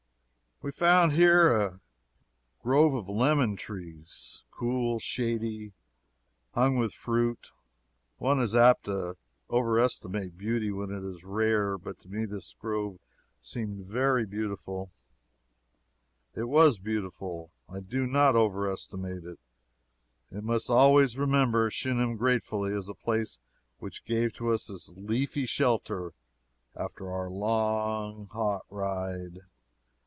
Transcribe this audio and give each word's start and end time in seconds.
We 0.63 0.71
found 0.71 1.13
here 1.13 1.51
a 1.51 1.79
grove 2.61 2.93
of 2.93 3.09
lemon 3.09 3.55
trees 3.55 4.43
cool, 4.51 4.99
shady, 4.99 5.73
hung 6.53 6.77
with 6.77 6.93
fruit. 6.93 7.49
One 8.19 8.39
is 8.39 8.55
apt 8.55 8.83
to 8.83 9.17
overestimate 9.49 10.37
beauty 10.37 10.69
when 10.71 10.91
it 10.91 11.03
is 11.03 11.23
rare, 11.23 11.79
but 11.79 11.97
to 12.01 12.09
me 12.09 12.25
this 12.25 12.53
grove 12.61 12.99
seemed 13.41 13.87
very 13.87 14.23
beautiful. 14.27 14.91
It 16.35 16.43
was 16.47 16.77
beautiful. 16.77 17.49
I 17.67 17.79
do 17.79 18.05
not 18.05 18.35
overestimate 18.35 19.23
it. 19.25 19.39
I 20.31 20.41
must 20.41 20.69
always 20.69 21.17
remember 21.17 21.71
Shunem 21.71 22.17
gratefully, 22.17 22.71
as 22.71 22.87
a 22.87 22.93
place 22.93 23.39
which 23.79 24.05
gave 24.05 24.31
to 24.33 24.51
us 24.51 24.67
this 24.67 24.89
leafy 24.95 25.47
shelter 25.47 26.13
after 26.75 27.11
our 27.11 27.31
long, 27.31 28.27
hot 28.27 28.67
ride. 28.69 29.39